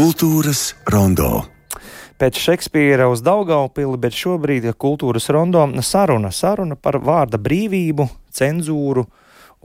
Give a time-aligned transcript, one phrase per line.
[0.00, 1.42] Kultūras rondo.
[2.16, 9.04] Pēc Šekspīra uz Daugaupili, bet šobrīd kultūras rondo saruna, saruna par vārda brīvību, cenzūru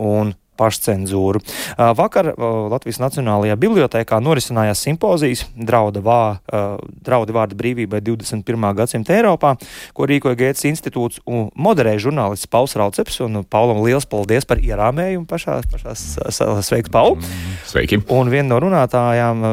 [0.03, 1.41] un pašcensūru.
[1.97, 2.31] Vakar
[2.71, 6.19] Latvijas Nacionālajā bibliotekā norisinājās simpozijas drauda vā,
[7.05, 8.67] draudi vārda brīvībai 21.
[8.77, 9.55] gadsimta Eiropā,
[9.95, 13.21] ko rīkoja Gētas institūts un moderēja žurnālists Pauls Rauceps.
[13.25, 17.17] Un Paulam liels paldies par ierāmējumu pašā, pašā sveiks, Paul!
[17.19, 18.01] Mm, sveiki!
[18.15, 19.43] Un viena no runātājām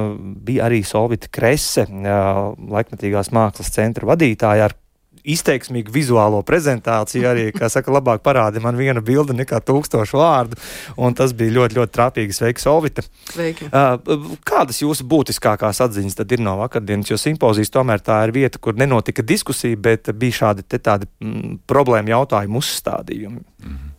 [0.44, 4.76] bija arī Solvita Krese, laikmetīgās mākslas centra vadītāja, ar
[5.22, 10.58] izteiksmīgu vizuālo prezentāciju, arī, kā saka, labāk parādi man viena bilde nekā tūkstošu vārdu,
[10.98, 12.36] un tas bija ļoti, ļoti trāpīgi.
[12.36, 13.04] Sveiki, Solvita!
[13.30, 13.68] Sveiki!
[13.70, 18.60] Uh, kādas jūsu būtiskākās atziņas tad ir no vakardienas, jo simpozijas tomēr tā ir vieta,
[18.62, 23.42] kur nenotika diskusija, bet bija šādi tādi mm, problēma jautājumu uzstādījumi?
[23.62, 23.90] Mm -hmm.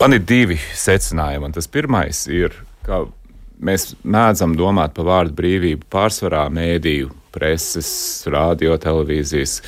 [0.00, 2.52] Man ir divi secinājumi, un tas pirmais ir,
[2.84, 3.06] ka
[3.60, 7.88] mēs mēdzam domāt par vārdu brīvību pārsvarā mēdīju preses,
[8.32, 9.60] radio, televīzijas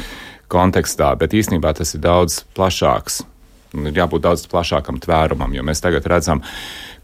[0.48, 3.22] kontekstā, bet īstenībā tas ir daudz plašāks.
[3.76, 6.40] Ir jābūt daudz plašākam tvērumam, jo mēs tagad redzam,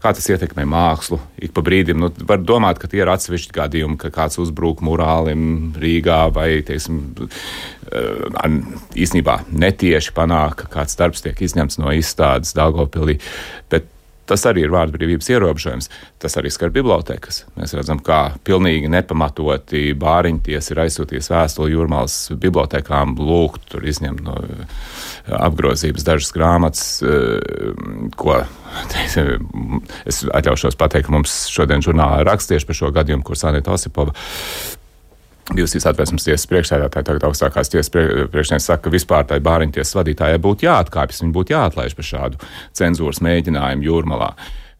[0.01, 1.19] kā tas ietekmē mākslu.
[1.41, 5.75] Ik pa brīdim nu, var domāt, ka tie ir atsevišķi gadījumi, ka kāds uzbrūk murālim
[5.77, 7.01] Rīgā vai, teiksim,
[7.93, 8.57] eh,
[8.97, 13.19] īstenībā netieši panāk, ka kāds darbs tiek izņemts no izstādes Dāngopilī.
[13.69, 13.91] Bet
[14.29, 15.89] Tas arī ir vārdu brīvības ierobežojums.
[16.21, 17.43] Tas arī skar bibliotekas.
[17.59, 24.37] Mēs redzam, kā pilnīgi nepamatoti bāriņties ir aizsūtījis vēstuli jūrmālas bibliotekām, lūgt tur izņemt no
[24.41, 24.65] eh,
[25.37, 27.73] apgrozības dažas grāmatas, eh,
[28.17, 28.39] ko
[28.91, 29.45] teiksim,
[30.09, 34.15] es atļaušos pateikt, ka mums šodien žurnālā raksta tieši par šo gadījumu, kur Sanita Osipova
[35.53, 40.65] Divas atvērsmes tiesas priekšsēdētāji, tagad augstākās tiesas priekšnieks saka, ka vispār tai bāriņtiesas vadītājai būtu
[40.65, 42.39] jāatkāpjas, viņi būtu jāatlaiž par šādu
[42.79, 44.31] cenzūras mēģinājumu jūrmalā.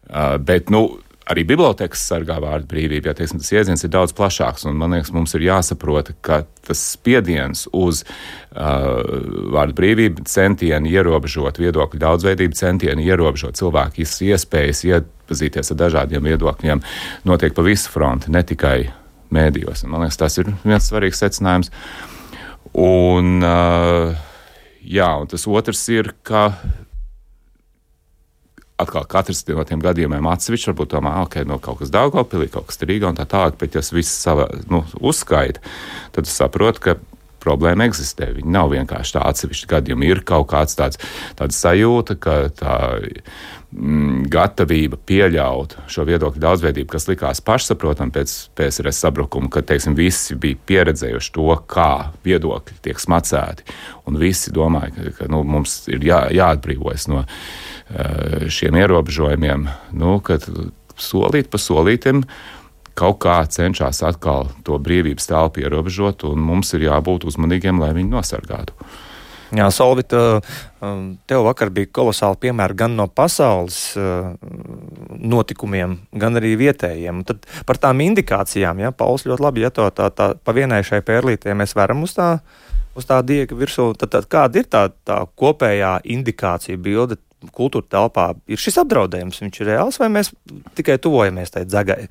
[0.06, 0.88] Uh, bet, nu,
[1.30, 4.66] arī bibliotekas sargā vārdu brīvību, ja teiksim, tas iedziens ir daudz plašāks.
[4.74, 9.06] Man liekas, mums ir jāsaprot, ka tas spiediens uz uh,
[9.54, 16.86] vārdu brīvību, centieni ierobežot viedokļu daudzveidību, centieni ierobežot cilvēku iespējas iepazīties ar dažādiem viedokļiem,
[17.30, 18.80] notiek pa visu fronti, ne tikai
[19.34, 19.86] mēdījos.
[19.90, 21.72] Man liekas, tas ir viens svarīgs secinājums.
[22.76, 23.40] Un,
[24.84, 26.50] jā, un tas otrs ir, ka
[28.82, 32.82] atkal katrs no tiem gadījumiem atsevišķi, varbūt domā, ok, no kaut kas Daugopilī, kaut kas
[32.84, 35.64] Rīgā un tā tālāk, bet ja viss sava, nu, uzskaita,
[36.16, 36.98] tad saprot, ka
[37.46, 38.32] problēma eksistē.
[38.36, 40.12] Viņi nav vienkārši tā atsevišķi gadījumi.
[40.12, 41.02] Ir kaut kāds tāds,
[41.40, 49.04] tāds sajūta, ka tā mm, gatavība pieļaut šo viedokļu daudzveidību, kas likās pašsaprotami pēc PSRS
[49.06, 51.92] sabrukuma, kad teiksim, visi bija pieredzējuši to, kā
[52.26, 53.68] viedokļi tiek smacēti.
[54.10, 60.18] Un visi domāja, ka, ka nu, mums ir jā, jāatbrīvojas no uh, šiem ierobežojumiem, nu,
[60.26, 60.46] kad
[61.02, 62.24] solīt pa solītam
[62.96, 68.16] kaut kā cenšas atkal to brīvības telpu ierobežot, un mums ir jābūt uzmanīgiem, lai viņu
[68.16, 68.76] nosargātu.
[69.56, 70.42] Jā, Solvita,
[70.84, 74.34] um, tev vakar bija kolosāli piemēri gan no pasaules uh,
[75.16, 77.22] notikumiem, gan arī vietējiem.
[77.30, 81.04] Tad par tām indikācijām, ja Pauls ļoti labi, ja to tā, tā pa vienai šai
[81.06, 82.32] pērlītē mēs varam uz tā,
[82.98, 87.22] uz tā diega virsū, tad, tad kāda ir tā, tā kopējā indikācija bilde
[87.56, 88.32] kultūra telpā?
[88.50, 90.34] Ir šis apdraudējums, viņš ir reāls vai mēs
[90.76, 92.08] tikai tuvojamies tai dzegai?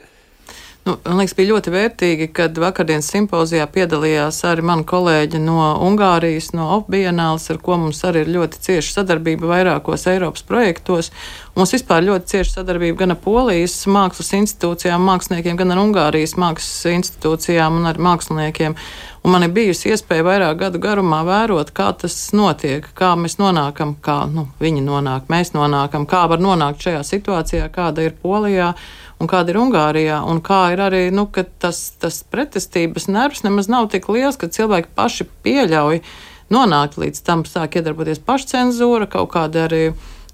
[0.85, 6.51] Nu, man liekas, bija ļoti vērtīgi, kad vakardienas simpozijā piedalījās arī mani kolēģi no Ungārijas,
[6.53, 11.09] no Opbienāls, ar ko mums arī ir ļoti cieša sadarbība vairākos Eiropas projektos.
[11.57, 16.85] Mums vispār ļoti cieša sadarbība gan ar Polijas mākslas institūcijām, māksliniekiem, gan ar Ungārijas mākslas
[16.93, 18.77] institūcijām un ar māksliniekiem.
[19.25, 23.97] Un man ir bijusi iespēja vairāk gadu garumā vērot, kā tas notiek, kā mēs nonākam,
[24.05, 28.75] kā nu, viņi nonāk, mēs nonākam, kā var nonākt šajā situācijā, kāda ir Polijā
[29.21, 33.71] un kāda ir Ungārijā, un kā ir arī, nu, ka tas, tas pretestības nervs nemaz
[33.73, 36.03] nav tik liels, ka cilvēki paši pieļauj
[36.55, 39.85] nonākt līdz tam, sāk iedarboties pašcensūra, kaut kāda arī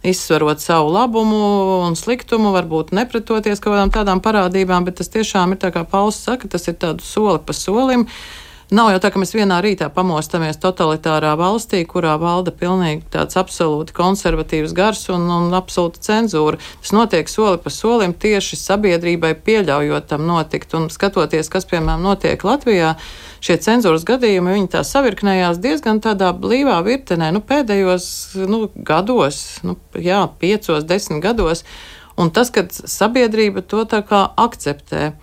[0.06, 1.40] izsverot savu labumu
[1.84, 6.20] un sliktumu, varbūt nepretoties kaut kādām tādām parādībām, bet tas tiešām ir tā kā Pauls
[6.24, 8.06] saka, tas ir tādu soli pa solim.
[8.70, 13.90] Nav jau tā, ka mēs vienā rītā pamostamies totalitārā valstī, kurā valda pilnīgi tāds absolūti
[13.96, 16.60] konservatīvs gars un, un absolūta cenzūra.
[16.78, 22.46] Tas notiek soli pa solim tieši sabiedrībai pieļaujot tam notikt un skatoties, kas, piemēram, notiek
[22.46, 22.92] Latvijā.
[23.42, 28.06] Šie cenzūras gadījumi, viņi tā savirknējās diezgan tādā blīvā virtenē, nu, pēdējos
[28.46, 31.64] nu, gados, nu, jā, piecos, desmit gados.
[32.20, 35.16] Un tas, ka sabiedrība to tā kā akceptē.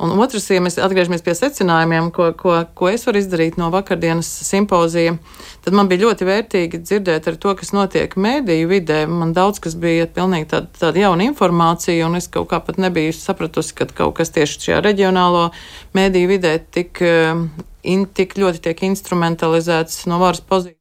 [0.00, 4.28] Un otrs, ja mēs atgriežamies pie secinājumiem, ko, ko, ko es varu izdarīt no vakardienas
[4.46, 5.18] simpozija,
[5.60, 9.02] tad man bija ļoti vērtīgi dzirdēt ar to, kas notiek mēdīju vidē.
[9.10, 13.12] Man daudz kas bija pilnīgi tāda, tāda jauna informācija, un es kaut kā pat nebiju
[13.12, 15.50] sapratusi, ka kaut kas tieši šajā reģionālo
[15.98, 17.44] mēdīju vidē tik, eh,
[17.84, 20.80] in, tik ļoti tiek instrumentalizēts no varas pozīcijas.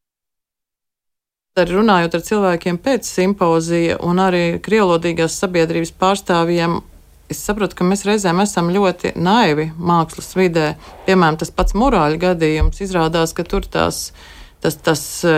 [1.60, 6.80] Arī runājot ar cilvēkiem pēc simpozija un arī krievlodīgās sabiedrības pārstāvjiem,
[7.30, 10.74] es saprotu, ka mēs reizēm esam ļoti naivi mākslas vidē.
[11.08, 14.10] Piemēram, tas pats morāļu gadījums izrādās, ka tur tās,
[14.64, 15.36] tas, tas e,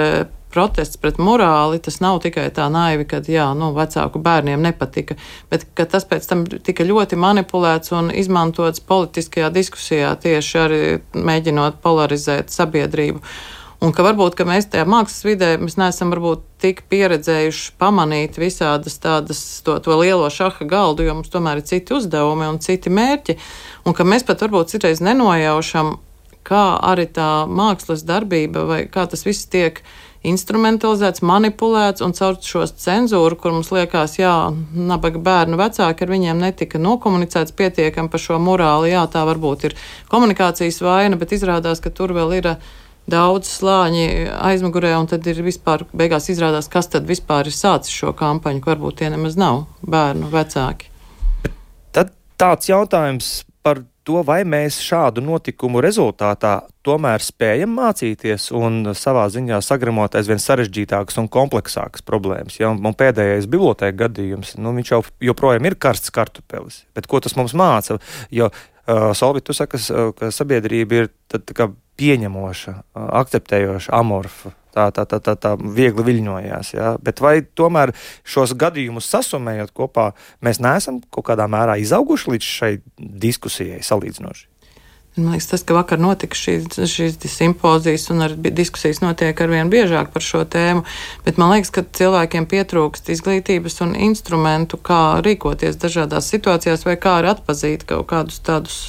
[0.52, 5.18] protests pret morāli, tas nav tikai tā naivi, ka jā, nu, vecāku bērniem nepatika,
[5.52, 10.84] bet tas pēc tam tika ļoti manipulēts un izmantots politiskajā diskusijā, tieši arī
[11.16, 13.24] mēģinot polarizēt sabiedrību.
[13.82, 19.00] Un ka varbūt ka mēs tajā mākslas vidē mēs neesam varbūt tik pieredzējuši pamanīt visādas
[19.02, 23.40] tādas to, to lielo šaha galdu, jo mums tomēr ir citi uzdevumi un citi mērķi.
[23.90, 25.96] Un ka mēs pat varbūt citreiz nenojaušam,
[26.46, 26.62] kā
[26.92, 29.82] arī tā mākslas darbība vai kā tas viss tiek
[30.30, 34.36] instrumentalizēts, manipulēts un caur šo cenzūru, kur mums liekas, jā,
[34.78, 38.94] nabaga bērnu vecāki ar viņiem netika nokomunicēts pietiekami par šo morāli.
[38.94, 39.78] Jā, tā varbūt ir
[40.14, 42.52] komunikācijas vaina, bet izrādās, ka tur vēl ir
[43.10, 44.08] daudz slāņi
[44.38, 48.74] aizmugurē, un tad ir vispār beigās izrādās, kas tad vispār ir sācis šo kampaņu, ka
[48.74, 50.92] varbūt tie nemaz nav bērnu vecāki.
[51.92, 56.56] Tad tāds jautājums par to, vai mēs šādu notikumu rezultātā
[56.86, 62.58] tomēr spējam mācīties un savā ziņā sagramot aizvien sarežģītākas un kompleksākas problēmas.
[62.58, 62.72] Ja?
[62.74, 66.82] Un pēdējais bibliotēka gadījums, nu, viņš jau joprojām ir karsts kartupelis.
[66.98, 68.00] Bet ko tas mums māca?
[68.34, 68.50] Jo
[68.88, 69.80] uh, Solvit, tu saki,
[70.18, 72.76] ka sabiedrība ir tad, kā pieņemoša,
[73.22, 74.56] akceptējoša, amorfa.
[74.72, 76.70] Tā, tā, tā, tā, tā viegli viļņojās.
[76.78, 76.94] Ja?
[77.04, 77.92] Bet vai tomēr
[78.24, 84.48] šos gadījumus sasumējot kopā, mēs neesam kaut kādā mērā izauguši līdz šai diskusijai salīdzinoši?
[85.16, 90.14] Man liekas, tas, ka vakar notika šīs, šīs simpozijas un arī diskusijas notiek arvien biežāk
[90.14, 90.86] par šo tēmu,
[91.26, 97.20] bet man liekas, ka cilvēkiem pietrūkst izglītības un instrumentu, kā rīkoties dažādās situācijās vai kā
[97.20, 98.80] arī atpazīt kaut kādus tādus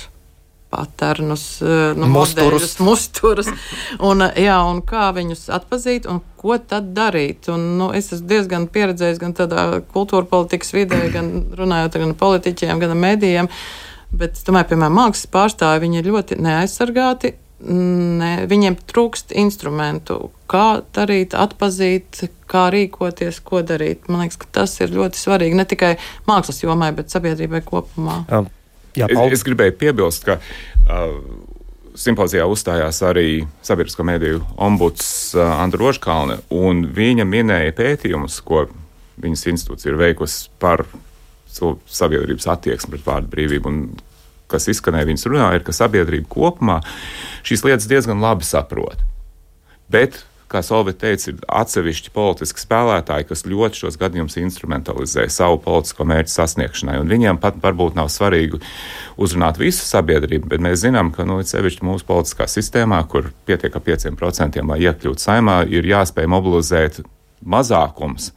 [0.72, 2.78] paternus, eh, nu, musturus.
[2.78, 3.50] Modeļus, musturus
[4.00, 7.50] un, eh, jā, un kā viņus atpazīt un ko tad darīt.
[7.52, 12.20] Un, nu, es esmu diezgan pieredzējis gan tādā kultūra politikas vidē, gan runājot gan ar
[12.24, 13.50] politiķiem, gan ar medijiem.
[14.12, 17.36] Bet, domāju, piemēram, mākslas pārstāvi, viņi ir ļoti neaizsargāti.
[17.62, 24.08] Ne, viņiem trūkst instrumentu, kā darīt, atpazīt, kā rīkoties, ko darīt.
[24.10, 25.92] Man liekas, tas ir ļoti svarīgi ne tikai
[26.26, 28.24] mākslas jomai, bet sabiedrībai kopumā.
[28.34, 28.50] Um
[28.96, 31.14] Jā, es, es gribēju piebilst, ka uh,
[31.96, 35.06] simpozijā uzstājās arī sabiedrisko mediju ombuds
[35.36, 38.66] uh, Andra Rožkalne, un viņa minēja pētījumus, ko
[39.22, 40.84] viņas institūcija ir veikusi par
[41.52, 43.72] sabiedrības attieksmi pret vārdu brīvību.
[43.72, 43.84] Un,
[44.52, 46.82] kas izskanēja viņas runā, ir, ka sabiedrība kopumā
[47.46, 49.00] šīs lietas diezgan labi saprot.
[49.92, 50.20] Bet
[50.52, 56.34] kā Solvit teica, ir atsevišķi politiski spēlētāji, kas ļoti šos gadījumus instrumentalizē savu politisko mērķu
[56.34, 56.98] sasniegšanai.
[57.00, 58.60] Un viņiem pat varbūt nav svarīgi
[59.22, 63.86] uzrunāt visu sabiedrību, bet mēs zinām, ka nu, sevišķi mūsu politiskā sistēmā, kur pietiek ar
[63.88, 67.02] 5%, lai iekļūtu saimā, ir jāspēj mobilizēt
[67.42, 68.32] mazākums,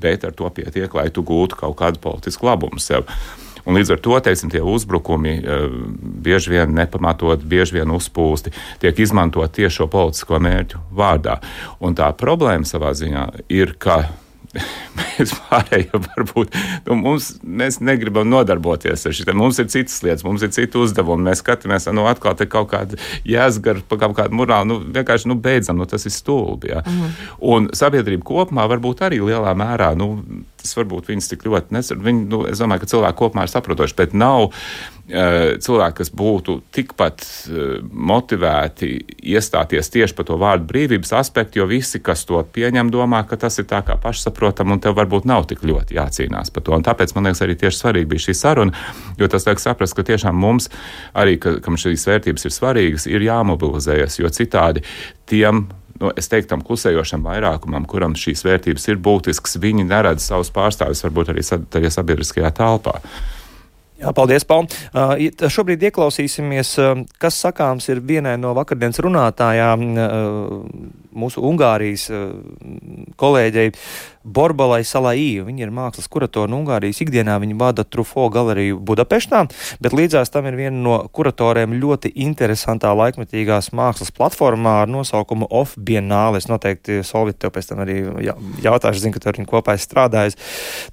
[0.00, 3.08] bet ar to pietiek, lai tu gūtu kaut kādu politisku labumu sev.
[3.64, 5.68] Un līdz ar to teiksim, tie uzbrukumi eh,
[6.24, 8.52] bieži vien nepamatot, bieži vien uzpūsti,
[8.82, 11.38] tiek izmantot tieši šo politisko mērķu vārdā.
[11.80, 14.02] Un tā problēma savā ziņā ir, ka
[14.98, 16.54] mēs pārējie varbūt
[16.88, 19.38] nu, mums, mēs negribam nodarboties ar šitiem.
[19.40, 21.28] Mums ir citas lietas, mums ir citi uzdevumi.
[21.28, 24.70] Mēs skatāmies, nu, atkal te kaut kāda jēzgara, pa kaut kādu morāli.
[24.70, 26.72] Nu, vienkārši nu, beidzam, nu, tas ir stulbi.
[26.74, 26.84] Ja?
[26.84, 27.14] Mm.
[27.54, 29.92] Un sabiedrība kopumā varbūt arī lielā mērā.
[29.98, 30.12] Nu,
[30.64, 32.14] tas varbūt viņas tik ļoti nesargā.
[32.24, 34.54] Nu, es domāju, ka cilvēki kopumā ir saprotoši, bet nav uh,
[35.60, 38.90] cilvēki, kas būtu tikpat uh, motivēti
[39.34, 43.60] iestāties tieši par to vārdu brīvības aspektu, jo visi, kas to pieņem, domā, ka tas
[43.60, 46.74] ir tā kā pašsaprotam, un tev varbūt nav tik ļoti jācīnās par to.
[46.76, 48.84] Un tāpēc man liekas, arī tieši svarīgi bija šī saruna,
[49.20, 50.72] jo tas liek saprast, ka tiešām mums,
[51.12, 54.84] arī ka, kam šīs vērtības ir svarīgas, ir jāmobilizējas, jo citādi
[55.28, 55.66] tiem
[56.00, 61.04] nu, es teiktu, tam klusējošam vairākumam, kuram šīs vērtības ir būtiskas, viņi neredz savus pārstāvjus
[61.06, 61.44] varbūt arī
[61.90, 62.98] sabiedriskajā telpā.
[64.04, 64.66] Jā, paldies, Paul.
[64.90, 65.14] Uh,
[65.54, 69.84] šobrīd ieklausīsimies, uh, kas sakāms ir vienai no vakardienas runātājām.
[69.94, 72.08] Uh, mūsu Ungārijas
[73.20, 73.72] kolēģei
[74.24, 75.42] Borbalai Salai.
[75.44, 77.36] Viņa ir mākslas kuratora un Ungārijas ikdienā.
[77.42, 79.44] Viņa vada Trufo galeriju Budapeštā,
[79.84, 85.76] bet līdzās tam ir viena no kuratoriem ļoti interesantā laikmetīgās mākslas platformā ar nosaukumu Off
[85.76, 86.40] Biennale.
[86.40, 88.00] Es noteikti Solvit tev pēc tam arī
[88.64, 90.38] jautāšu, zinu, ka tu ar viņu kopā esi strādājis.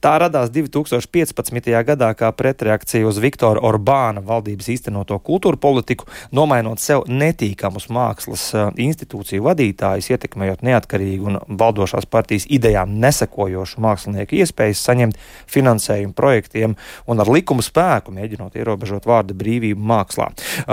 [0.03, 1.71] Tā radās 2015.
[1.87, 9.47] gadā kā pretreakcija uz Viktora Orbāna valdības īstenoto kultūra politiku, nomainot sev netīkamus mākslas institūciju
[9.47, 15.19] vadītājus, ietekmējot neatkarīgu un valdošās partijas idejām nes nesekojošu mākslinieku iespējas saņemt
[15.51, 16.75] finansējumu projektiem
[17.09, 20.31] un ar likumu spēku mēģinot ierobežot vārda brīvību mākslā.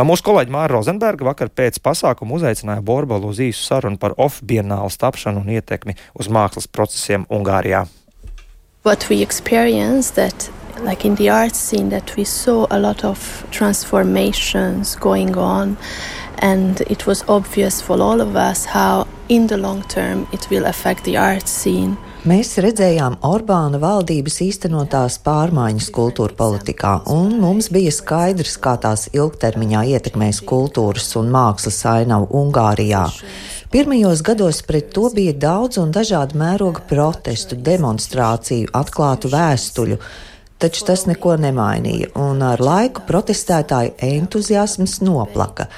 [0.09, 5.45] Mūsu kolēģi Māra Rozenberga vakar pēc pasākuma uzaicināja Borbalu uz īsu sarunu par off-bienālu tapšanu
[5.45, 7.87] un ietekmi uz mākslas procesiem Ungārijā.
[8.85, 13.45] What we experienced that like in the art scene that we saw a lot of
[13.51, 15.77] transformations going on
[16.43, 20.67] and it was obvious for all of us how in the long term it will
[20.67, 27.93] affect the art scene Mēs redzējām Orbāna valdības īstenotās pārmaiņas kultūra politikā, un mums bija
[27.95, 33.05] skaidrs, kā tās ilgtermiņā ietekmēs kultūras un mākslas ainavu Ungārijā.
[33.71, 40.01] Pirmajos gados pret to bija daudz un dažādu mēroga protestu, demonstrāciju, atklātu vēstuļu.
[40.59, 45.69] Taču tas neko nemainīja, un ar laiku protestētāju entuziasms noplaka.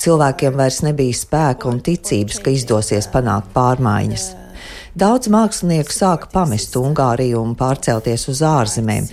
[0.00, 4.30] Cilvēkiem vairs nebija spēka un ticības, ka izdosies panākt pārmaiņas.
[4.96, 9.10] Daudz mākslinieku sāka pamest Ungāriju un pārcelties uz ārzemēm.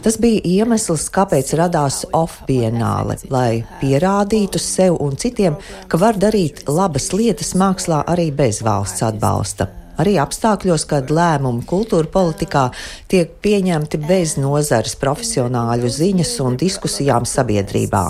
[0.00, 5.58] Tas bija iemesls, kāpēc radās off-bienāle, lai pierādītu sev un citiem,
[5.92, 9.68] ka var darīt labas lietas mākslā arī bez valsts atbalsta
[10.00, 12.68] arī apstākļos, kad lēmumi kultūra politikā
[13.10, 18.04] tiek pieņemti bez nozares profesionāļu ziņas un diskusijām sabiedrībā.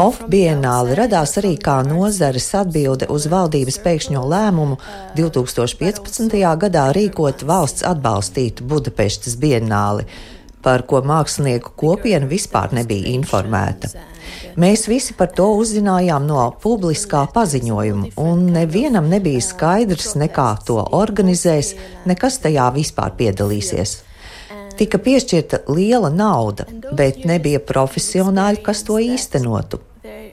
[0.00, 4.80] Off bienāli radās arī kā nozares atbilde uz valdības pēkšņo lēmumu
[5.18, 6.40] 2015.
[6.64, 10.06] gadā rīkot valsts atbalstītu Budapeštas bienāli,
[10.62, 13.90] par ko mākslinieku kopiena vispār nebija informēta.
[14.60, 20.78] Mēs visi par to uzzinājām no publiskā paziņojuma, un nevienam nebija skaidrs, ne kā to
[20.98, 21.74] organizēs,
[22.10, 24.00] nekas tajā vispār piedalīsies.
[24.80, 29.82] Tika piešķirta liela nauda, bet nebija profesionāļi, kas to īstenotu.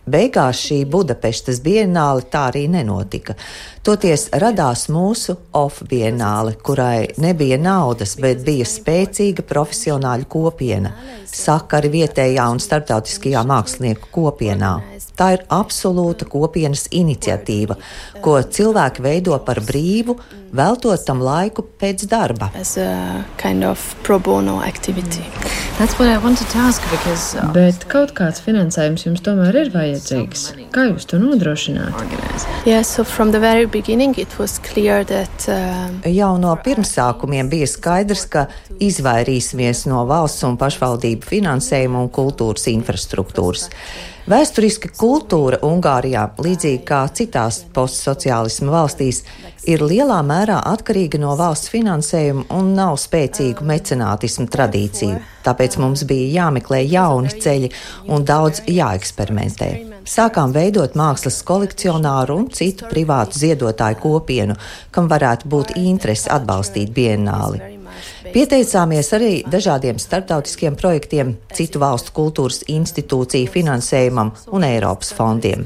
[0.08, 3.36] Beigās šī Budapestas bienāle tā arī nenotika.
[3.84, 10.94] Toties radās mūsu off-bienāle, kurai nebija naudas, bet bija spēcīga profesionāļu kopiena,
[11.28, 14.74] sakari vietējā un starptautiskajā mākslinieku kopienā.
[15.18, 17.76] Tā ir absolūta kopienas iniciatīva,
[18.22, 20.14] ko cilvēki veido par brīvu,
[20.54, 22.52] veltot tam laiku pēc darba.
[23.42, 23.82] Kind of
[26.92, 27.34] because...
[27.38, 29.97] Uh, Bet kaut kāds finansējums jums tomēr ir vajadzīgs.
[30.76, 31.96] Kā jūs to nodrošināt?
[32.68, 33.04] Yeah, so
[35.08, 36.10] that, uh...
[36.12, 38.48] Jau no pirmsākumiem bija skaidrs, ka
[38.84, 43.70] izvairīsimies no valsts un pašvaldību finansējuma un kultūras infrastruktūras.
[44.28, 49.22] Vēsturiski kultūra Ungārijā, līdzīgi kā citās postsociālismu valstīs,
[49.64, 55.22] ir lielā mērā atkarīga no valsts finansējuma un nav spēcīgu mecenātismu tradīciju.
[55.48, 57.72] Tāpēc mums bija jāmeklē jauni ceļi
[58.12, 59.72] un daudz jāeksperimentē.
[60.04, 64.60] Sākām veidot mākslas kolekcionāru un citu privātu ziedotāju kopienu,
[64.92, 67.77] kam varētu būt interese atbalstīt bienāli.
[68.34, 75.62] Pieteicāmies arī dažādiem starptautiskiem projektiem, citu valstu kultūras institūciju finansējumam un Eiropas fondiem.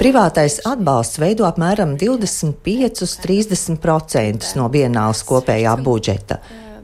[0.00, 6.36] Privātais atbalsts veido apmēram 25-30% no vienālas kopējā budžeta.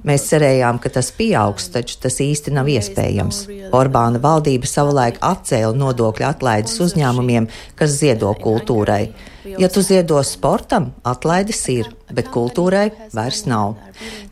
[0.05, 3.45] Mēs cerējām, ka tas pieaugs, taču tas īsti nav iespējams.
[3.73, 9.07] Orbāna valdība savulaik atcēla nodokļu atlaides uzņēmumiem, kas ziedo kultūrai.
[9.45, 13.79] Ja tu ziedo sportam, atlaides ir, bet kultūrai vairs nav.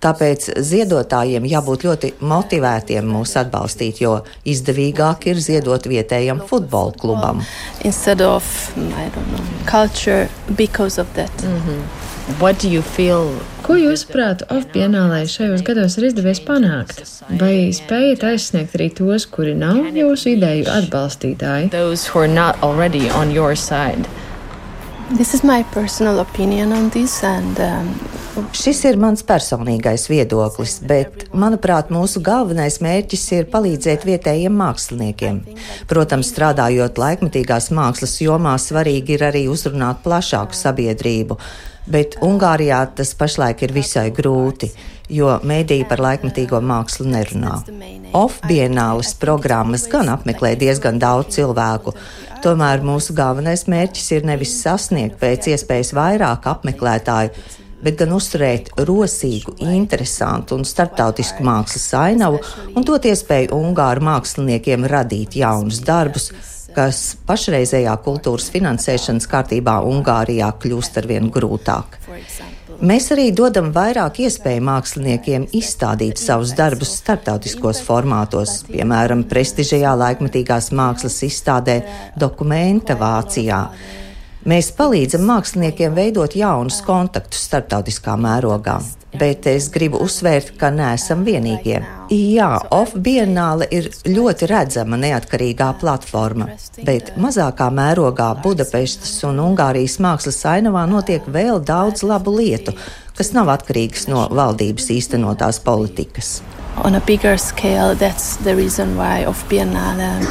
[0.05, 7.45] Tāpēc ziedotājiem jābūt ļoti motivētiem mūs atbalstīt, jo izdevīgāk ir ziedot vietējam futbola klubam.
[7.83, 12.12] Of, know, culture, mm -hmm.
[13.67, 17.03] Ko jūs, prāt, off-bienālē šajos gados ir izdevies panākt?
[17.41, 21.73] Vai spējat aizsniegt arī tos, kuri nav jūsu ideju atbalstītāji?
[25.13, 27.91] This is my personal opinion on this, and um,
[28.57, 35.43] Šis ir mans personīgais viedoklis, bet, manuprāt, mūsu galvenais mērķis ir palīdzēt vietējiem māksliniekiem.
[35.91, 41.37] Protams, strādājot laikmetīgās mākslas jomā, svarīgi ir arī uzrunāt plašāku sabiedrību,
[41.87, 44.71] bet Ungārijā tas pašlaik ir visai grūti,
[45.13, 47.57] jo mēdīja par laikmetīgo mākslu nerunā.
[48.17, 51.95] Off-bienāles programmas gan apmeklē diezgan daudz cilvēku,
[52.45, 57.35] tomēr mūsu galvenais mērķis ir nevis sasniegt pēc iespējas vairāk apmeklētāju,
[57.83, 62.39] bet gan uzturēt rosīgu, interesantu un starptautisku mākslas ainavu
[62.77, 66.31] un dot iespēju Ungāru māksliniekiem radīt jaunus darbus,
[66.77, 71.99] kas pašreizējā kultūras finansēšanas kārtībā Ungārijā kļūst arvien grūtāk.
[72.83, 81.21] Mēs arī dodam vairāk iespēju māksliniekiem izstādīt savus darbus starptautiskos formātos, piemēram, prestižajā laikmetīgās mākslas
[81.29, 81.77] izstādē
[82.19, 83.61] Dokumenta Vācijā.
[84.51, 88.81] Mēs palīdzam māksliniekiem veidot jaunus kontaktus starptautiskā mērogā.
[89.19, 91.83] Bet es gribu uzsvērt, ka neesam vienīgie.
[92.13, 96.49] Jā, Off Biennāle ir ļoti redzama neatkarīgā platforma,
[96.87, 102.73] bet mazākā mērogā Budapestas un Ungārijas mākslas ainavā notiek vēl daudz labu lietu,
[103.19, 106.41] kas nav atkarīgas no valdības īstenotās politikas.
[106.83, 110.25] On a bigger scale, that's the reason why of Biennale.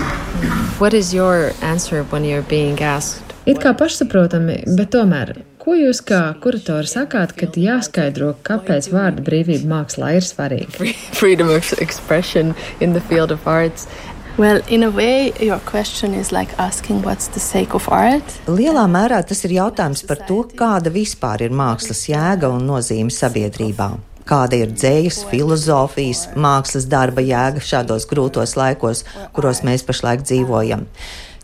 [0.79, 6.01] What is your answer when you're being asked It kā pašsaprotami, bet tomēr, ko jūs
[6.05, 10.89] kā kuratori sakāt, kad jāskaidro, kāpēc vārda brīvība mākslā ir svarīga?
[11.19, 13.87] Freedom of expression in the field of arts.
[14.37, 18.23] Well, in a way, your question is like asking what's the sake of art.
[18.47, 23.91] Lielā mērā tas ir jautājums par to, kāda vispār ir mākslas jēga un nozīme sabiedrībā.
[24.25, 29.03] Kāda ir dzējas, filozofijas, mākslas darba jēga šādos grūtos laikos,
[29.35, 30.87] kuros mēs pašlaik dzīvojam?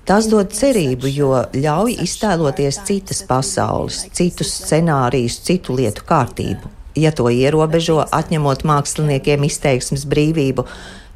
[0.07, 6.71] Tas dod cerību, jo ļauj iztēloties citas pasaules, citus scenārijus, citu lietu kārtību.
[6.95, 10.63] Ja to ierobežo, atņemot māksliniekiem izteiksmes brīvību,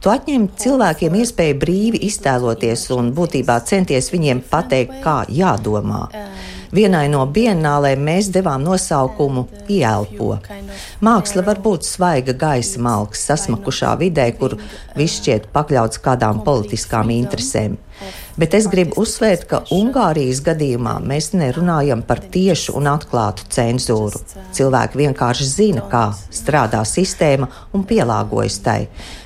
[0.03, 6.09] tu atņem cilvēkiem iespēju brīvi iztēloties un būtībā centies viņiem pateikt, kā jādomā.
[6.75, 10.33] Vienai no bienālēm mēs devām nosaukumu Ielpo.
[11.03, 14.55] Māksla var būt svaiga gaisa malks, sasmakušā vidē, kur
[14.99, 17.79] viss šķiet pakļauts kādām politiskām interesēm.
[18.41, 24.21] Bet es gribu uzsvērt, ka Ungārijas gadījumā mēs nerunājam par tiešu un atklātu cenzūru.
[24.57, 28.79] Cilvēki vienkārši zina, kā strādā sistēma un pielāgojas tai.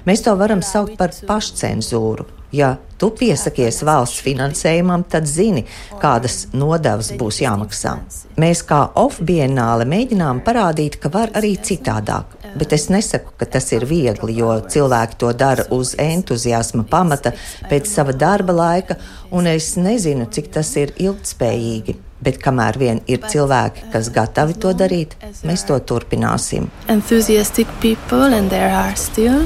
[0.08, 2.35] Mēs to varam saukt par pašcensūru.
[2.56, 5.66] Ja tu piesakies valsts finansējumam, tad zini,
[6.00, 7.96] kādas nodevas būs jāmaksā.
[8.40, 12.38] Mēs kā off-bienāle mēģinām parādīt, ka var arī citādāk.
[12.56, 17.34] Bet es nesaku, ka tas ir viegli, jo cilvēki to dara uz entuziasma pamata
[17.70, 18.96] pēc sava darba laika,
[19.36, 21.98] un es nezinu, cik tas ir ilgtspējīgi.
[22.24, 26.72] Bet kamēr vien ir cilvēki, kas gatavi to darīt, mēs to turpināsim.
[26.88, 29.44] Enthusiastic people, and there are still,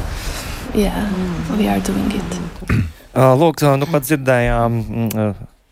[0.76, 1.10] yeah,
[1.58, 2.80] we are doing it.
[3.16, 4.84] Lūk, nu pat dzirdējām.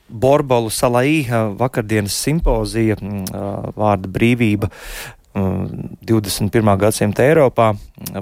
[0.07, 1.27] Borbolu salai
[1.59, 2.95] vakardienas simpozija
[3.75, 4.69] vārda brīvība
[5.37, 6.71] 21.
[6.81, 7.67] gadsimta Eiropā,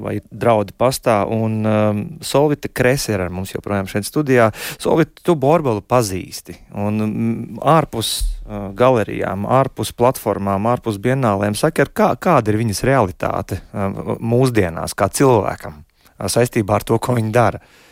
[0.03, 4.49] vai draudi pastā, un um, Solvita Krese ir ar mums joprojām šeit studijā.
[4.81, 7.15] Solvita, tu Borbolu pazīsti, un um,
[7.63, 14.97] ārpus uh, galerijām, ārpus platformām, ārpus bienālēm, saka, kā, kāda ir viņas realitāte uh, mūsdienās,
[14.97, 17.63] kā cilvēkam, uh, saistībā ar to, ko viņi dara.
[17.63, 17.84] Uh,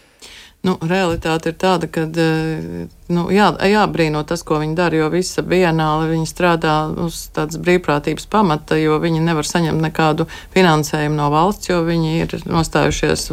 [0.63, 5.43] Nu, realitāte ir tāda, ka eh, nu, jā, jābrīno tas, ko viņi dara, jo visa
[5.43, 11.67] bienāla viņi strādā uz tādas brīvprātības pamata, jo viņi nevar saņemt nekādu finansējumu no valsts,
[11.67, 13.27] jo viņi ir nostājušies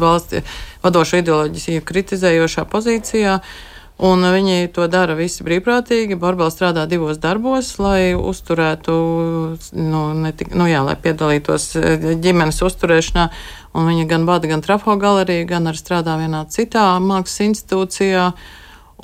[0.00, 3.36] valsts vadošo ideoloģiju kritizējošā pozīcijā.
[4.02, 6.16] Un viņi to dara visi brīvprātīgi.
[6.18, 8.94] Borbēl strādā divos darbos, lai uzturētu,
[9.78, 13.28] nu, netik, nu jā, lai piedalītos eh, ģimenes uzturēšanā.
[13.78, 18.26] Un viņa gan vada gan trafo galeriju, gan arī strādā vienā citā mākslas institūcijā.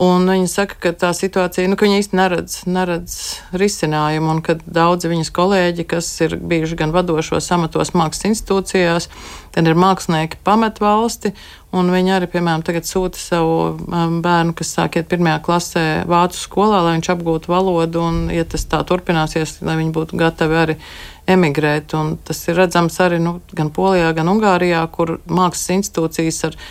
[0.01, 3.17] Un viņa saka, ka tā situācija, nu, ka viņa īsti neredz, neredz
[3.53, 9.11] risinājumu, un ka daudzi viņas kolēģi, kas ir bijuši gan vadošos amatos mākslas institūcijās,
[9.53, 11.35] tad ir mākslinieki pamet valsti,
[11.77, 16.41] un viņi arī, piemēram, tagad sūta savu um, bērnu, kas sāk iet pirmajā klasē vācu
[16.47, 20.83] skolā, lai viņš apgūtu valodu, un, ja tas tā turpināsies, lai viņi būtu gatavi arī
[21.29, 21.93] emigrēt.
[22.01, 26.65] Un tas ir redzams arī nu, gan Polijā, gan Ungārijā, kur mākslas institūcijas ar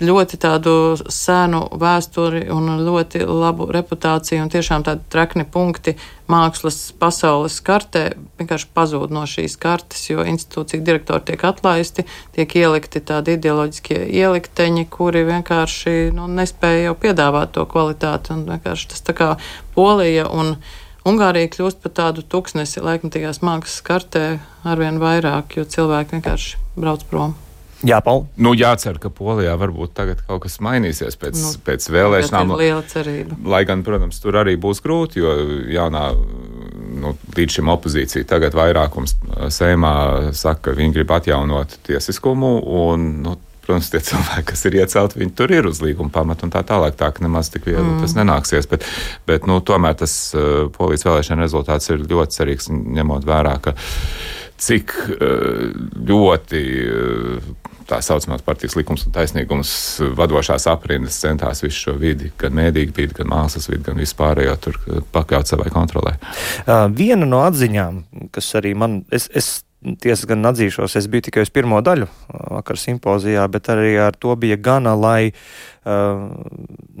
[0.00, 0.72] ļoti tādu
[1.12, 5.94] senu vēsturi un ļoti labu reputāciju un tiešām tādi trekni punkti
[6.30, 8.04] mākslas pasaules kartē
[8.40, 12.06] vienkārši pazūd no šīs kartes, jo institūcija direktori tiek atlaisti,
[12.36, 18.94] tiek ielikti tādi ideoloģiskie ielikteņi, kuri vienkārši nu, nespēja jau piedāvāt to kvalitāti un vienkārši
[18.94, 19.34] tas tā kā
[19.76, 20.56] Polija un
[21.08, 24.24] Ungārija kļūst par tādu tūkstnesi laikmatīgās mākslas kartē
[24.68, 27.38] arvien vairāk, jo cilvēki vienkārši brauc prom.
[27.86, 28.26] Jā, Paul.
[28.36, 32.52] Nu, jācer, ka Polijā varbūt tagad kaut kas mainīsies pēc, Nu, pēc vēlēšanām.
[32.52, 33.38] Tā ir liela cerība.
[33.48, 35.32] Lai gan, protams, tur arī būs grūti, jo
[35.72, 36.10] jaunā
[37.00, 39.16] nu, līdz šim opozīcija tagad vairākums
[39.54, 39.94] Seimā
[40.36, 42.58] saka, ka viņi grib atjaunot tiesiskumu.
[42.82, 46.52] Un, nu, protams, tie cilvēki, kas ir iecelti, viņi tur ir uz līguma pamata un
[46.52, 46.98] tā tālāk.
[47.00, 48.04] Tā ka nemaz tik viegli mm.
[48.04, 48.68] tas nenāksies.
[48.68, 48.84] Bet,
[49.30, 53.76] bet nu, tomēr tas uh, polijas vēlēšana rezultāts ir ļoti cerīgs, ņemot vērā, ka
[54.60, 55.66] cik uh,
[56.12, 56.64] ļoti.
[56.92, 59.72] Uh, tā saucamās partijas likums un taisnīgums
[60.18, 64.78] vadošās aprindas centās visu šo vidi, gan mēdīgu vidi, gan mākslas vidi, gan vispārējo tur
[65.14, 66.16] pakļaut savai kontrolē.
[66.96, 69.60] Viena no atziņām, kas arī man, es, es
[70.00, 74.34] tiesa gan atzīšos, es biju tikai uz pirmo daļu vakar simpozijā, bet arī ar to
[74.40, 76.26] bija gana, lai uh,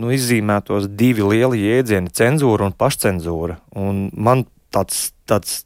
[0.00, 3.60] nu, izzīmētos divi lieli jēdzieni- cenzūra un pašcenzūra.
[3.76, 5.64] Un man tāds, tāds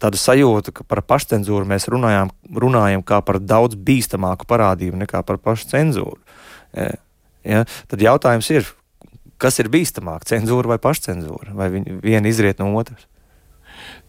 [0.00, 5.40] tāda sajūta, ka par pašcensūru mēs runājam, runājam kā par daudz bīstamāku parādību nekā par
[5.42, 6.20] pašu cenzūru.
[6.76, 6.90] Ja,
[7.44, 8.68] ja, tad jautājums ir,
[9.40, 13.08] kas ir bīstamāk, cenzūra vai pašcensūra, vai viena izriet no otras?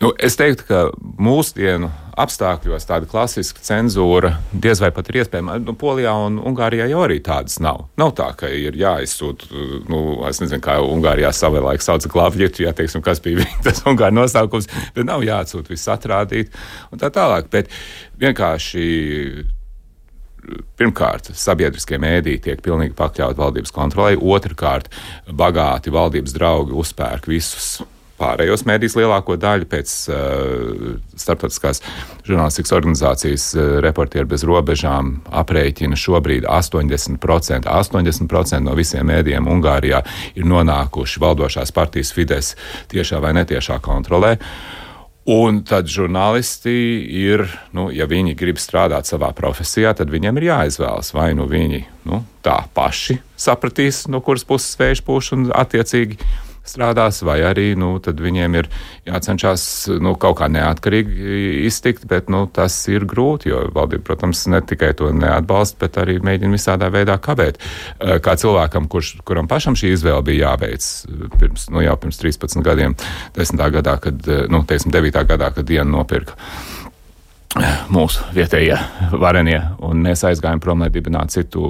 [0.02, 0.78] Nu, es teiktu, ka
[1.22, 5.60] mūsdienu apstākļos tāda klasiska cenzūra diez vai pat ir iespējama.
[5.62, 7.84] Nu, Polijā un Ungārijā jau arī tādas nav.
[8.02, 9.52] Nav tā, ka ir jāizsūta,
[9.92, 14.70] nu, es nezinu, kā Ungārijā savulaik sauca glābļietu, ja teiksim, kas bija tas Ungāru nosaukums,
[14.98, 16.50] bet nav jāatsūta viss atrādīt
[16.90, 17.54] un tā tālāk.
[17.54, 17.70] Bet
[18.22, 18.90] vienkārši
[20.82, 24.90] pirmkārt, sabiedriskie mēdīji tiek pilnīgi pakļauti valdības kontrolē, otrkārt,
[25.30, 27.76] bagāti valdības draugi uzpērk visus
[28.22, 31.82] pārējos mēdīs lielāko daļu pēc uh, starptautiskās
[32.28, 40.04] žurnālistikas organizācijas uh, reportieri bez robežām aprēķina šobrīd 80%, 80% no visiem mēdījiem Ungārijā
[40.36, 42.54] ir nonākuši valdošās partijas Fides
[42.92, 44.38] tiešā vai netiešā kontrolē.
[45.30, 46.72] Un tad žurnālisti
[47.22, 47.44] ir,
[47.78, 51.12] nu, ja viņi grib strādāt savā profesijā, tad viņiem ir jāizvēlas.
[51.14, 56.18] Vai nu viņi nu, tā paši sapratīs, no kuras puses vējš pūš un attiecīgi
[56.68, 58.70] strādās, vai arī nu, viņiem ir
[59.08, 59.64] jācenšas
[60.04, 64.94] nu, kaut kā neatkarīgi iztikt, bet nu, tas ir grūti, jo valdība, protams, ne tikai
[64.98, 67.62] to neatbalsta, bet arī mēģina visādā veidā kavēt.
[68.00, 72.22] Eh, kā cilvēkam, kurš, kuram pašam šī izvēle bija jāveic eh, pirms, nu, jau pirms
[72.22, 72.98] 13 gadiem,
[73.38, 73.66] 10.
[73.78, 75.26] gadā, kad, eh, nu, teiksim, 9.
[75.34, 76.38] gadā, kad diena nopirka
[77.92, 78.78] mūsu vietējie
[79.12, 81.64] varenie, un mēs aizgājām prom, lai dibinātu citu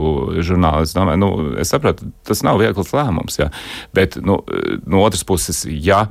[0.45, 0.85] žurnālu.
[0.85, 3.49] Es domāju, nu, es sapratu, tas nav viegls lēmums, jā.
[3.95, 4.41] bet nu,
[4.85, 6.05] no otras puses, ja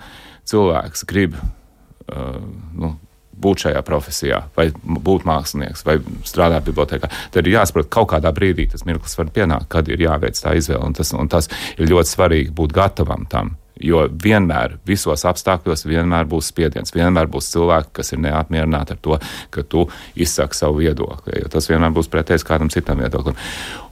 [0.51, 2.41] cilvēks grib uh,
[2.75, 2.97] nu,
[3.41, 5.97] būt šajā profesijā, vai būt mākslinieks, vai
[6.29, 10.03] strādāt bibliotekā, tad ir jāsaprot, ka kaut kādā brīdī tas mirklis var pienākt, kad ir
[10.03, 10.83] jāveic tā izvēle.
[10.91, 13.55] Un tas, un tas ir ļoti svarīgi būt gatavam tam.
[13.81, 16.93] Jo vienmēr, visos apstākļos, vienmēr būs spiediens.
[16.95, 19.21] Vienmēr būs cilvēki, kas ir neapmierināti ar to,
[19.55, 19.87] ka tu
[20.21, 21.45] izsaki savu viedokli.
[21.53, 23.39] Tas vienmēr būs pretējs kādam citam viedoklim.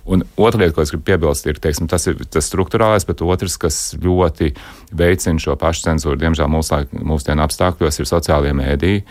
[0.09, 3.59] Un otra lieta, ko es gribu piebilst, ir teiksim, tas, ir tas struktūrālais, bet otrs,
[3.61, 4.55] kas ļoti
[4.97, 9.03] veicina šo pašu cenzūru, diemžēl mūsdienu apstākļos, ir sociālie mēdīji.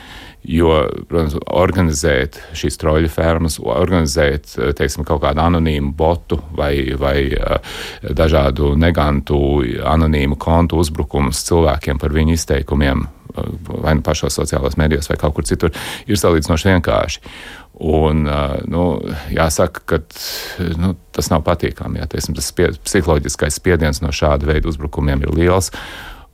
[0.47, 0.71] Jo,
[1.09, 7.17] protams, organizēt šīs troļu fermas, organizēt teiksim, kaut kādu anonīmu botu vai, vai
[8.01, 9.37] dažādu negantu
[9.85, 13.05] anonīmu kontu uzbrukumus cilvēkiem par viņu izteikumiem,
[13.67, 15.73] vai nu pašos sociālajos mēdījos, vai kaut kur citur,
[16.07, 17.23] ir salīdzinoši vienkārši.
[17.77, 18.25] Un,
[18.73, 18.83] nu,
[19.29, 19.99] jāsaka, ka
[20.81, 22.01] nu, tas nav patīkami.
[22.01, 25.69] Jā, tiesim, tas spie, psiholoģiskais spiediens no šāda veida uzbrukumiem ir liels.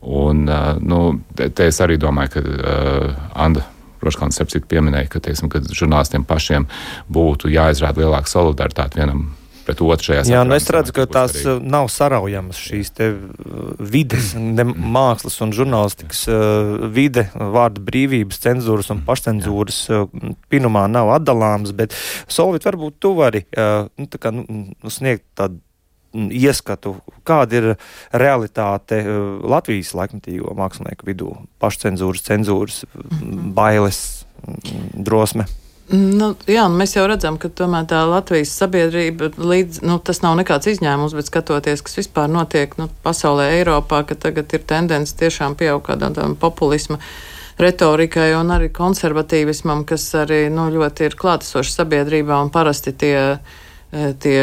[0.04, 0.48] Un,
[0.84, 1.02] nu,
[1.36, 3.64] te es arī domāju, ka uh, Anna
[4.04, 6.68] Roškāns pieminēja, ka, teiksim, ka žurnālistiem pašiem
[7.12, 9.30] būtu jāizrāda lielāka solidaritāte vienam
[9.66, 11.56] pret otru šajā Jā, nu es redzu, ka tās arī.
[11.56, 18.42] Uh, nav saraujamas šīs te uh, vides, ne, mākslas un žurnālistikas uh, vide, vārda brīvības,
[18.44, 19.82] cenzūras un pašcenzūras
[20.52, 21.96] pinumā nav atdalāmas, bet
[22.32, 25.60] Solvit, varbūt tu vari nu, tā kā, nu, sniegt tādu
[26.14, 26.96] mm, ieskatu,
[27.28, 27.68] kāda ir
[28.24, 29.02] realitāte
[29.42, 33.52] Latvijas laikmatīgo mākslinieku vidū- pašcensūras, cenzūras, mhm.
[33.58, 35.48] bailes, mm, drosme.
[35.92, 37.68] Nu, jā, nu mēs jau redzam, ka tā
[38.08, 43.50] Latvijas sabiedrība līdz, nu, tas nav nekāds izņēmums, bet skatoties, kas vispār notiek nu, pasaulē,
[43.60, 47.02] Eiropā, ka tagad ir tendence tiešām pieaug kādam populismu
[47.60, 54.08] retorikai un arī konservatīvismam, kas arī nu, ļoti ir klātesoši sabiedrībā un parasti tie e,
[54.24, 54.40] tie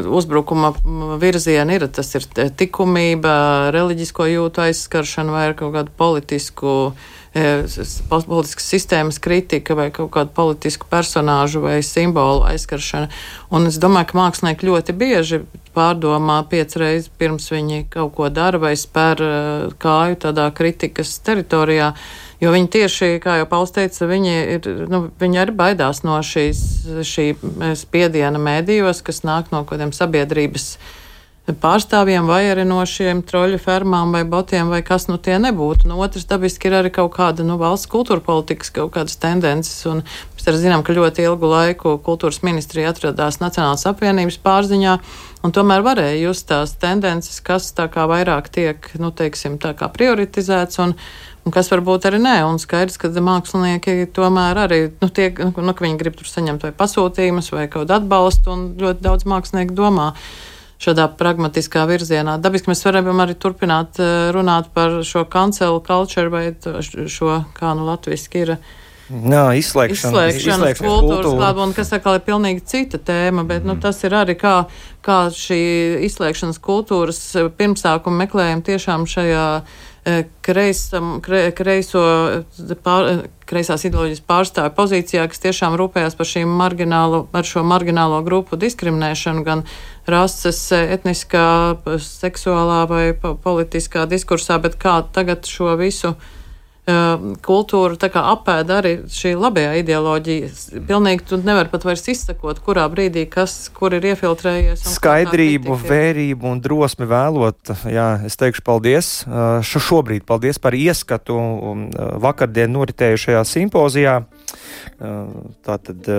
[0.00, 0.72] uzbrukuma
[1.20, 1.86] virzieni ir.
[1.92, 9.90] Tas ir likumība, reliģisko jūtu aizskaršana vai kaut kādu politisku E, politiskas sistēmas kritika vai
[9.94, 13.06] kaut kādu politisku personāžu vai simbolu aizskaršana.
[13.54, 15.42] Un es domāju, ka mākslinieki ļoti bieži
[15.74, 19.22] pārdomā piecreiz pirms viņi kaut ko dara vai spēr
[19.78, 21.92] kāju tādā kritikas teritorijā.
[22.40, 26.62] Jo viņi tieši, kā jau Pauls teica, viņi, ir, nu, viņi arī baidās no šīs,
[27.06, 27.26] šī
[27.78, 30.96] spiediena mēdījos, kas nāk no kaut kādiem sabiedrības uh,
[31.56, 35.88] pārstāvjiem, vai arī no šiem troļu fermām vai botiem, vai kas nu tie nebūtu.
[35.90, 39.78] No otras dabiski ir arī kaut kāda nu, valsts kultūra politikas, kaut kādas tendences.
[39.90, 44.98] Un mēs arī zinām, ka ļoti ilgu laiku kultūras ministrija atradās Nacionālās apvienības pārziņā,
[45.46, 49.90] un tomēr varēja just tās tendences, kas tā kā vairāk tiek, nu, teiksim, tā kā
[49.92, 50.82] prioritizēts.
[50.84, 50.96] Un,
[51.40, 55.84] Un kas varbūt arī nē, un skaidrs, ka mākslinieki tomēr arī, nu, tie, nu, ka
[55.86, 60.10] viņi grib tur saņemt vai pasūtījumus vai kaut kādu atbalstu, un ļoti daudz mākslinieku domā,
[60.80, 62.38] šādā pragmatiskā virzienā.
[62.40, 66.44] Dabiski mēs varam arī turpināt eh, runāt par šo cancel culture vai
[66.80, 68.54] šo, kā nu latviski ir.
[69.10, 71.38] Jā, izslēgšana, izslēgšanas kultūras kultūra.
[71.40, 73.80] klātbūtne, kas atkal ir pilnīgi cita tēma, bet nu, mm.
[73.80, 74.54] nu, tas ir arī kā,
[75.02, 75.58] kā šī
[76.06, 77.18] izslēgšanas kultūras
[77.58, 79.89] pirmsākuma meklējuma tiešām šajā uh, Eh,
[80.46, 82.02] kreisam, kre, kreiso,
[82.84, 89.44] pār, kreisās ideoloģijas pārstāvju pozīcijā, kas tiešām rūpējās par, marginālo, par šo marginālo grupu diskriminēšanu,
[89.46, 89.64] gan
[90.10, 91.46] rases, etniskā,
[92.00, 96.39] seksuālā vai politiskā diskursā, bet kā tagad šo visu Ehm,
[97.44, 100.48] kultūru apēda arī šī labajā ideoloģija.
[100.88, 104.86] Pilnīgi tu nevari pat vairs izsakot, kurā brīdī kas kur ir iefiltrējies.
[104.96, 107.74] Skaidrību, vērību un drosmi vēlot.
[107.90, 109.10] Jā, es teikšu paldies.
[109.66, 111.36] Šo šobrīd paldies par ieskatu
[112.22, 114.16] vakardien noritējušajā simpozijā.
[114.98, 116.10] Tātad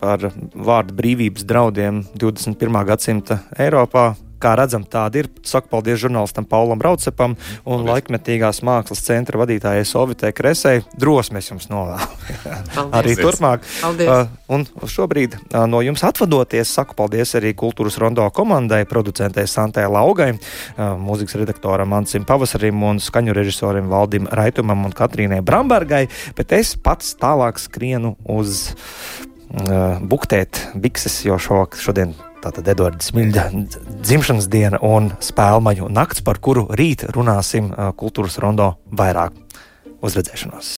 [0.00, 2.82] par vārdu brīvības draudiem 21.
[2.88, 5.28] gadsimta Eiropā Kā redzam, tāda ir.
[5.44, 7.88] Saku paldies žurnālistam Paulam Raucepam un paldies.
[7.90, 10.80] laikmetīgās mākslas centra vadītājai Sovitē Kresei.
[10.96, 12.08] Drosmes jums novēlu.
[12.98, 13.66] arī turpmāk.
[13.82, 14.08] Paldies.
[14.08, 19.84] Uh, un šobrīd uh, no jums atvadoties, saku paldies arī kultūras rondo komandai, producentei Santē
[19.92, 26.06] Laugai, uh, mūzikas redaktoram Ansim Pavasarim un skaņu režisorim Valdim Raitumam un Katrīnai Brambergai,
[26.38, 33.42] bet es pats tālāk skrienu uz uh, buktēt bikses, jo šo, šodien Tātad Edvards Smilģa
[34.00, 37.68] dzimšanas diena un spēlmaņu nakts, par kuru rīt runāsim
[38.00, 39.36] kultūras rondo vairāk.
[40.00, 40.68] Uz redzēšanos!